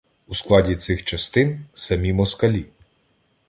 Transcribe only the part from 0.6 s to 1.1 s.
цих